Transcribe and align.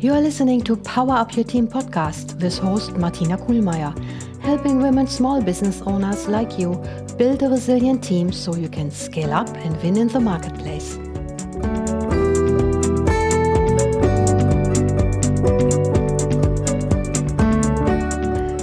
You 0.00 0.14
are 0.14 0.20
listening 0.20 0.62
to 0.62 0.76
Power 0.76 1.16
Up 1.16 1.34
Your 1.34 1.44
Team 1.44 1.66
podcast 1.66 2.40
with 2.40 2.56
host 2.58 2.96
Martina 2.96 3.36
Kuhlmeier, 3.36 3.92
helping 4.40 4.80
women 4.80 5.08
small 5.08 5.42
business 5.42 5.82
owners 5.82 6.28
like 6.28 6.58
you 6.58 6.76
build 7.16 7.42
a 7.42 7.48
resilient 7.48 8.04
team 8.04 8.30
so 8.30 8.54
you 8.54 8.68
can 8.68 8.92
scale 8.92 9.32
up 9.32 9.48
and 9.56 9.76
win 9.82 9.96
in 9.96 10.06
the 10.06 10.20
marketplace. 10.20 10.94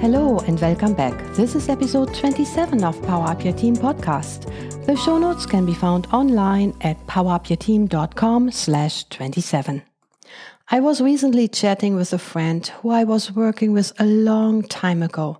Hello 0.00 0.40
and 0.40 0.60
welcome 0.60 0.94
back. 0.94 1.14
This 1.36 1.54
is 1.54 1.68
episode 1.68 2.12
27 2.12 2.82
of 2.82 3.00
Power 3.02 3.28
Up 3.28 3.44
Your 3.44 3.54
Team 3.54 3.76
podcast. 3.76 4.49
The 4.90 4.96
show 4.96 5.18
notes 5.18 5.46
can 5.46 5.66
be 5.66 5.72
found 5.72 6.08
online 6.12 6.74
at 6.80 7.06
powerupyourteam.com 7.06 8.50
slash 8.50 9.04
27. 9.04 9.82
I 10.68 10.80
was 10.80 11.00
recently 11.00 11.46
chatting 11.46 11.94
with 11.94 12.12
a 12.12 12.18
friend 12.18 12.66
who 12.66 12.90
I 12.90 13.04
was 13.04 13.30
working 13.30 13.72
with 13.72 13.92
a 14.00 14.04
long 14.04 14.64
time 14.64 15.00
ago, 15.04 15.38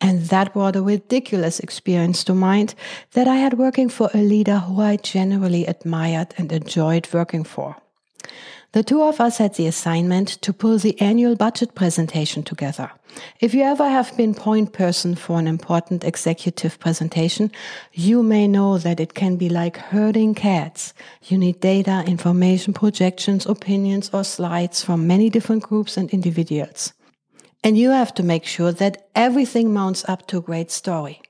and 0.00 0.26
that 0.26 0.52
brought 0.52 0.76
a 0.76 0.82
ridiculous 0.82 1.58
experience 1.58 2.22
to 2.22 2.34
mind 2.34 2.76
that 3.14 3.26
I 3.26 3.38
had 3.38 3.58
working 3.58 3.88
for 3.88 4.08
a 4.14 4.18
leader 4.18 4.60
who 4.60 4.80
I 4.80 4.98
generally 4.98 5.66
admired 5.66 6.32
and 6.38 6.52
enjoyed 6.52 7.08
working 7.12 7.42
for. 7.42 7.81
The 8.72 8.82
two 8.82 9.02
of 9.02 9.20
us 9.20 9.36
had 9.36 9.54
the 9.54 9.66
assignment 9.66 10.28
to 10.40 10.52
pull 10.52 10.78
the 10.78 10.98
annual 10.98 11.36
budget 11.36 11.74
presentation 11.74 12.42
together. 12.42 12.90
If 13.38 13.52
you 13.52 13.62
ever 13.64 13.86
have 13.86 14.16
been 14.16 14.34
point 14.34 14.72
person 14.72 15.14
for 15.14 15.38
an 15.38 15.46
important 15.46 16.04
executive 16.04 16.78
presentation, 16.80 17.52
you 17.92 18.22
may 18.22 18.48
know 18.48 18.78
that 18.78 18.98
it 18.98 19.12
can 19.12 19.36
be 19.36 19.50
like 19.50 19.76
herding 19.76 20.34
cats. 20.34 20.94
You 21.24 21.36
need 21.36 21.60
data, 21.60 22.02
information, 22.06 22.72
projections, 22.72 23.44
opinions, 23.44 24.08
or 24.14 24.24
slides 24.24 24.82
from 24.82 25.06
many 25.06 25.28
different 25.28 25.64
groups 25.64 25.98
and 25.98 26.08
individuals. 26.08 26.94
And 27.62 27.76
you 27.76 27.90
have 27.90 28.14
to 28.14 28.22
make 28.22 28.46
sure 28.46 28.72
that 28.72 29.08
everything 29.14 29.74
mounts 29.74 30.08
up 30.08 30.26
to 30.28 30.38
a 30.38 30.42
great 30.42 30.70
story. 30.70 31.20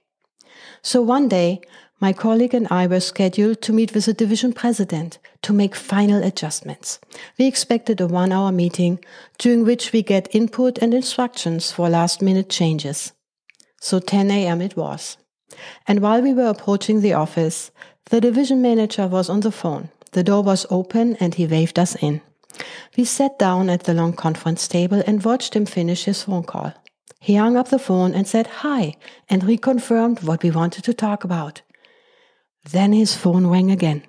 So 0.83 1.01
one 1.01 1.29
day, 1.29 1.61
my 2.01 2.13
colleague 2.13 2.55
and 2.55 2.67
I 2.69 2.89
were 2.89 2.99
scheduled 2.99 3.63
to 3.63 3.73
meet 3.73 3.95
with 3.95 4.07
the 4.07 4.13
division 4.13 4.53
president 4.53 5.19
to 5.43 5.53
make 5.53 5.77
final 5.77 6.25
adjustments. 6.25 6.99
We 7.39 7.47
expected 7.47 8.01
a 8.01 8.09
one 8.09 8.33
hour 8.33 8.51
meeting 8.51 8.99
during 9.39 9.65
which 9.65 9.93
we 9.93 10.03
get 10.03 10.35
input 10.35 10.79
and 10.79 10.93
instructions 10.93 11.71
for 11.71 11.89
last 11.89 12.21
minute 12.21 12.51
changes. 12.51 13.13
So 13.81 14.01
10 14.01 14.33
a.m. 14.33 14.61
it 14.61 14.77
was. 14.77 15.17
And 15.87 16.01
while 16.01 16.21
we 16.21 16.35
were 16.35 16.49
approaching 16.49 17.01
the 17.01 17.13
office, 17.13 17.71
the 18.07 18.21
division 18.21 18.61
manager 18.61 19.07
was 19.07 19.29
on 19.29 19.41
the 19.41 19.53
phone. 19.53 19.91
The 20.11 20.25
door 20.25 20.43
was 20.43 20.67
open 20.71 21.17
and 21.21 21.35
he 21.35 21.47
waved 21.47 21.79
us 21.79 21.95
in. 22.03 22.21
We 22.97 23.05
sat 23.05 23.39
down 23.39 23.71
at 23.71 23.85
the 23.85 23.95
long 23.95 24.13
conference 24.15 24.67
table 24.67 25.03
and 25.07 25.25
watched 25.25 25.55
him 25.55 25.67
finish 25.67 26.05
his 26.05 26.25
phone 26.25 26.43
call. 26.43 26.75
He 27.23 27.37
hung 27.37 27.57
up 27.57 27.69
the 27.69 27.79
phone 27.79 28.15
and 28.15 28.27
said 28.27 28.49
hi 28.49 28.97
and 29.29 29.43
reconfirmed 29.43 30.25
what 30.25 30.43
we 30.43 30.51
wanted 30.51 30.83
to 30.83 30.93
talk 30.93 31.23
about. 31.23 31.63
Then 32.69 32.93
his 32.93 33.15
phone 33.15 33.47
rang 33.47 33.71
again. 33.71 34.03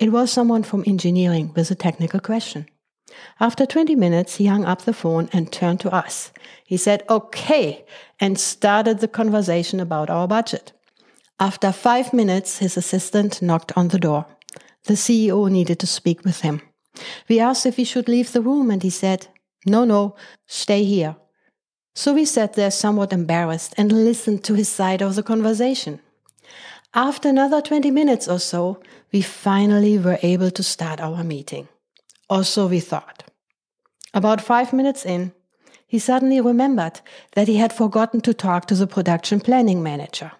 It 0.00 0.10
was 0.10 0.32
someone 0.32 0.64
from 0.64 0.82
engineering 0.84 1.52
with 1.54 1.70
a 1.70 1.76
technical 1.76 2.18
question. 2.18 2.66
After 3.38 3.64
20 3.64 3.94
minutes, 3.94 4.36
he 4.36 4.46
hung 4.46 4.64
up 4.64 4.82
the 4.82 4.92
phone 4.92 5.28
and 5.32 5.52
turned 5.52 5.78
to 5.80 5.94
us. 5.94 6.32
He 6.64 6.76
said, 6.76 7.04
okay, 7.08 7.84
and 8.18 8.40
started 8.40 8.98
the 8.98 9.06
conversation 9.06 9.78
about 9.78 10.10
our 10.10 10.26
budget. 10.26 10.72
After 11.38 11.70
five 11.70 12.12
minutes, 12.12 12.58
his 12.58 12.76
assistant 12.76 13.40
knocked 13.40 13.72
on 13.76 13.88
the 13.88 14.00
door. 14.00 14.26
The 14.86 14.94
CEO 14.94 15.48
needed 15.48 15.78
to 15.78 15.86
speak 15.86 16.24
with 16.24 16.40
him. 16.40 16.60
We 17.28 17.38
asked 17.38 17.66
if 17.66 17.76
he 17.76 17.84
should 17.84 18.08
leave 18.08 18.32
the 18.32 18.42
room, 18.42 18.68
and 18.68 18.82
he 18.82 18.90
said, 18.90 19.28
no, 19.64 19.84
no, 19.84 20.16
stay 20.48 20.82
here. 20.82 21.14
So 21.94 22.14
we 22.14 22.24
sat 22.24 22.54
there 22.54 22.70
somewhat 22.70 23.12
embarrassed 23.12 23.74
and 23.76 23.92
listened 23.92 24.44
to 24.44 24.54
his 24.54 24.68
side 24.68 25.02
of 25.02 25.14
the 25.14 25.22
conversation. 25.22 26.00
After 26.94 27.28
another 27.28 27.60
20 27.60 27.90
minutes 27.90 28.28
or 28.28 28.38
so, 28.38 28.80
we 29.12 29.22
finally 29.22 29.98
were 29.98 30.18
able 30.22 30.50
to 30.50 30.62
start 30.62 31.00
our 31.00 31.22
meeting. 31.22 31.68
Or 32.28 32.44
so 32.44 32.66
we 32.66 32.80
thought. 32.80 33.24
About 34.14 34.40
five 34.40 34.72
minutes 34.72 35.04
in, 35.04 35.32
he 35.86 35.98
suddenly 35.98 36.40
remembered 36.40 37.00
that 37.32 37.48
he 37.48 37.56
had 37.56 37.72
forgotten 37.72 38.20
to 38.22 38.32
talk 38.32 38.66
to 38.66 38.74
the 38.74 38.86
production 38.86 39.40
planning 39.40 39.82
manager. 39.82 40.32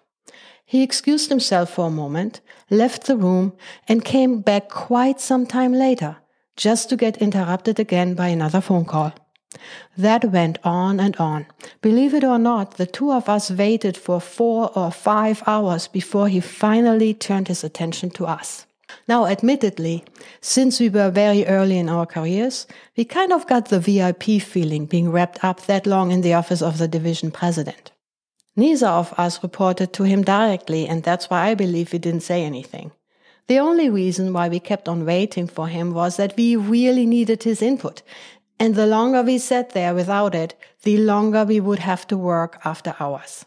He 0.65 0.81
excused 0.81 1.29
himself 1.29 1.71
for 1.71 1.87
a 1.87 1.91
moment, 1.91 2.41
left 2.69 3.05
the 3.05 3.17
room, 3.17 3.53
and 3.87 4.03
came 4.03 4.41
back 4.41 4.69
quite 4.69 5.19
some 5.19 5.45
time 5.45 5.73
later, 5.73 6.17
just 6.55 6.89
to 6.89 6.97
get 6.97 7.17
interrupted 7.17 7.79
again 7.79 8.15
by 8.15 8.29
another 8.29 8.61
phone 8.61 8.85
call. 8.85 9.13
That 9.97 10.25
went 10.25 10.57
on 10.63 10.99
and 10.99 11.15
on. 11.17 11.45
Believe 11.81 12.13
it 12.13 12.23
or 12.23 12.39
not, 12.39 12.77
the 12.77 12.85
two 12.85 13.11
of 13.11 13.29
us 13.29 13.51
waited 13.51 13.97
for 13.97 14.19
four 14.19 14.71
or 14.77 14.91
five 14.91 15.43
hours 15.45 15.87
before 15.87 16.27
he 16.27 16.39
finally 16.39 17.13
turned 17.13 17.47
his 17.47 17.63
attention 17.63 18.09
to 18.11 18.25
us. 18.25 18.65
Now, 19.07 19.25
admittedly, 19.25 20.03
since 20.39 20.79
we 20.79 20.89
were 20.89 21.09
very 21.09 21.45
early 21.45 21.77
in 21.77 21.89
our 21.89 22.05
careers, 22.05 22.67
we 22.95 23.05
kind 23.05 23.33
of 23.33 23.47
got 23.47 23.69
the 23.69 23.79
VIP 23.79 24.41
feeling 24.41 24.85
being 24.85 25.11
wrapped 25.11 25.43
up 25.43 25.65
that 25.65 25.85
long 25.85 26.11
in 26.11 26.21
the 26.21 26.33
office 26.33 26.61
of 26.61 26.77
the 26.77 26.87
division 26.87 27.31
president. 27.31 27.91
Neither 28.55 28.87
of 28.87 29.13
us 29.17 29.41
reported 29.41 29.93
to 29.93 30.03
him 30.03 30.23
directly, 30.23 30.87
and 30.87 31.03
that's 31.03 31.29
why 31.29 31.47
I 31.47 31.55
believe 31.55 31.91
we 31.91 31.99
didn't 31.99 32.21
say 32.21 32.43
anything. 32.43 32.91
The 33.47 33.59
only 33.59 33.89
reason 33.89 34.31
why 34.31 34.47
we 34.47 34.59
kept 34.59 34.87
on 34.87 35.05
waiting 35.05 35.47
for 35.47 35.67
him 35.67 35.93
was 35.93 36.17
that 36.17 36.37
we 36.37 36.55
really 36.55 37.05
needed 37.05 37.43
his 37.43 37.61
input, 37.61 38.01
and 38.63 38.75
the 38.75 38.87
longer 38.87 39.21
we 39.21 39.37
sat 39.37 39.71
there 39.71 39.93
without 39.93 40.33
it, 40.33 40.55
the 40.83 40.95
longer 40.95 41.43
we 41.43 41.59
would 41.59 41.79
have 41.79 42.07
to 42.07 42.17
work 42.17 42.61
after 42.63 42.95
hours. 42.97 43.45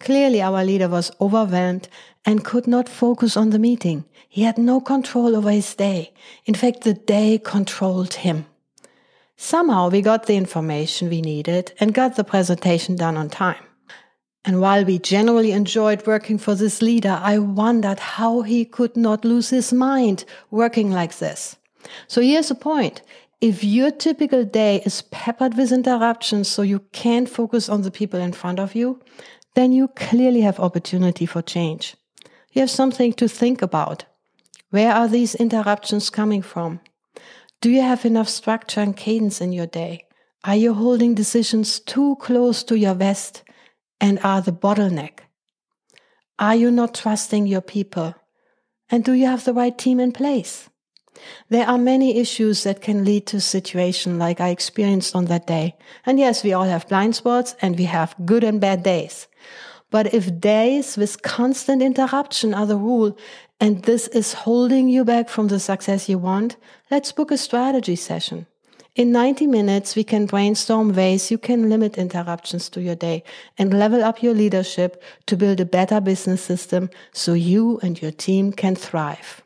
Clearly, 0.00 0.40
our 0.40 0.64
leader 0.64 0.88
was 0.88 1.12
overwhelmed 1.20 1.90
and 2.24 2.42
could 2.42 2.66
not 2.66 2.88
focus 2.88 3.36
on 3.36 3.50
the 3.50 3.58
meeting. 3.58 4.06
He 4.26 4.44
had 4.44 4.56
no 4.56 4.80
control 4.80 5.36
over 5.36 5.50
his 5.50 5.74
day. 5.74 6.14
In 6.46 6.54
fact, 6.54 6.84
the 6.84 6.94
day 6.94 7.36
controlled 7.36 8.14
him. 8.14 8.46
Somehow 9.36 9.90
we 9.90 10.00
got 10.00 10.24
the 10.24 10.36
information 10.36 11.10
we 11.10 11.20
needed 11.20 11.74
and 11.78 11.92
got 11.92 12.16
the 12.16 12.24
presentation 12.24 12.96
done 12.96 13.18
on 13.18 13.28
time. 13.28 13.62
And 14.42 14.58
while 14.58 14.86
we 14.86 14.98
generally 14.98 15.52
enjoyed 15.52 16.06
working 16.06 16.38
for 16.38 16.54
this 16.54 16.80
leader, 16.80 17.20
I 17.22 17.36
wondered 17.36 18.00
how 18.16 18.40
he 18.40 18.64
could 18.64 18.96
not 18.96 19.26
lose 19.26 19.50
his 19.50 19.70
mind 19.70 20.24
working 20.50 20.90
like 20.90 21.18
this. 21.18 21.56
So 22.06 22.22
here's 22.22 22.48
the 22.48 22.54
point. 22.54 23.02
If 23.40 23.62
your 23.62 23.92
typical 23.92 24.44
day 24.44 24.82
is 24.84 25.02
peppered 25.02 25.56
with 25.56 25.70
interruptions 25.70 26.48
so 26.48 26.62
you 26.62 26.80
can't 26.92 27.28
focus 27.28 27.68
on 27.68 27.82
the 27.82 27.90
people 27.92 28.18
in 28.18 28.32
front 28.32 28.58
of 28.58 28.74
you, 28.74 29.00
then 29.54 29.70
you 29.70 29.86
clearly 29.88 30.40
have 30.40 30.58
opportunity 30.58 31.24
for 31.24 31.40
change. 31.40 31.96
You 32.52 32.62
have 32.62 32.70
something 32.70 33.12
to 33.12 33.28
think 33.28 33.62
about. 33.62 34.06
Where 34.70 34.92
are 34.92 35.06
these 35.06 35.36
interruptions 35.36 36.10
coming 36.10 36.42
from? 36.42 36.80
Do 37.60 37.70
you 37.70 37.80
have 37.80 38.04
enough 38.04 38.28
structure 38.28 38.80
and 38.80 38.96
cadence 38.96 39.40
in 39.40 39.52
your 39.52 39.66
day? 39.66 40.04
Are 40.42 40.56
you 40.56 40.74
holding 40.74 41.14
decisions 41.14 41.78
too 41.78 42.16
close 42.16 42.64
to 42.64 42.76
your 42.76 42.94
vest 42.94 43.44
and 44.00 44.18
are 44.24 44.40
the 44.40 44.52
bottleneck? 44.52 45.20
Are 46.40 46.56
you 46.56 46.72
not 46.72 46.94
trusting 46.94 47.46
your 47.46 47.60
people? 47.60 48.16
And 48.90 49.04
do 49.04 49.12
you 49.12 49.26
have 49.26 49.44
the 49.44 49.54
right 49.54 49.76
team 49.76 50.00
in 50.00 50.10
place? 50.10 50.68
There 51.48 51.66
are 51.66 51.78
many 51.78 52.18
issues 52.18 52.64
that 52.64 52.80
can 52.80 53.04
lead 53.04 53.26
to 53.26 53.38
a 53.38 53.40
situation 53.40 54.18
like 54.18 54.40
I 54.40 54.48
experienced 54.48 55.14
on 55.14 55.26
that 55.26 55.46
day. 55.46 55.76
And 56.06 56.18
yes, 56.18 56.44
we 56.44 56.52
all 56.52 56.64
have 56.64 56.88
blind 56.88 57.16
spots 57.16 57.54
and 57.60 57.78
we 57.78 57.84
have 57.84 58.14
good 58.24 58.44
and 58.44 58.60
bad 58.60 58.82
days. 58.82 59.28
But 59.90 60.12
if 60.12 60.40
days 60.40 60.96
with 60.96 61.22
constant 61.22 61.82
interruption 61.82 62.52
are 62.54 62.66
the 62.66 62.76
rule 62.76 63.16
and 63.60 63.82
this 63.84 64.08
is 64.08 64.34
holding 64.34 64.88
you 64.88 65.04
back 65.04 65.28
from 65.28 65.48
the 65.48 65.58
success 65.58 66.08
you 66.08 66.18
want, 66.18 66.56
let's 66.90 67.12
book 67.12 67.30
a 67.30 67.38
strategy 67.38 67.96
session. 67.96 68.46
In 68.98 69.12
90 69.12 69.46
minutes, 69.46 69.94
we 69.94 70.02
can 70.02 70.26
brainstorm 70.26 70.92
ways 70.92 71.30
you 71.30 71.38
can 71.38 71.68
limit 71.68 71.96
interruptions 71.96 72.68
to 72.70 72.82
your 72.82 72.96
day 72.96 73.22
and 73.56 73.72
level 73.72 74.02
up 74.02 74.24
your 74.24 74.34
leadership 74.34 75.00
to 75.26 75.36
build 75.36 75.60
a 75.60 75.64
better 75.64 76.00
business 76.00 76.42
system 76.42 76.90
so 77.12 77.32
you 77.32 77.78
and 77.80 78.02
your 78.02 78.10
team 78.10 78.50
can 78.50 78.74
thrive. 78.74 79.40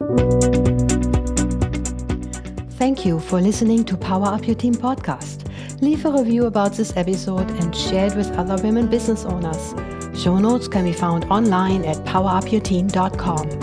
Thank 2.83 3.07
you 3.07 3.21
for 3.21 3.41
listening 3.41 3.85
to 3.85 3.97
Power 3.97 4.27
Up 4.27 4.45
Your 4.45 4.57
Team 4.57 4.75
podcast. 4.75 5.49
Leave 5.81 6.05
a 6.05 6.11
review 6.11 6.47
about 6.47 6.73
this 6.73 6.93
episode 6.97 7.49
and 7.61 7.73
share 7.73 8.07
it 8.07 8.17
with 8.17 8.29
other 8.33 8.61
women 8.61 8.89
business 8.89 9.25
owners. 9.25 9.73
Show 10.21 10.37
notes 10.41 10.67
can 10.67 10.85
be 10.87 10.93
found 10.93 11.25
online 11.27 11.85
at 11.85 11.99
powerupyourteam.com. 11.99 13.62